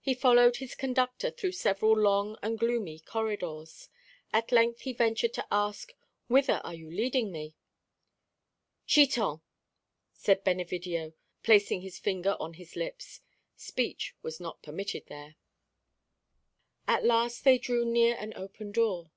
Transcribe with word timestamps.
He 0.00 0.14
followed 0.14 0.58
his 0.58 0.76
conductor 0.76 1.28
through 1.28 1.50
several 1.50 1.98
long 1.98 2.38
and 2.40 2.56
gloomy 2.56 3.00
corridors. 3.00 3.88
At 4.32 4.52
length 4.52 4.82
he 4.82 4.92
ventured 4.92 5.34
to 5.34 5.46
ask, 5.50 5.92
"Whither 6.28 6.60
are 6.62 6.72
you 6.76 6.88
leading 6.88 7.32
me?" 7.32 7.56
"Chiton!" 8.86 9.40
said 10.12 10.44
Benevidio, 10.44 11.14
placing 11.42 11.80
his 11.80 11.98
finger 11.98 12.36
on 12.38 12.54
his 12.54 12.76
lips. 12.76 13.22
Speech 13.56 14.14
was 14.22 14.38
not 14.38 14.62
permitted 14.62 15.06
there. 15.08 15.34
At 16.86 17.04
last 17.04 17.42
they 17.42 17.58
drew 17.58 17.84
near 17.84 18.14
an 18.18 18.34
open 18.36 18.70
door. 18.70 19.10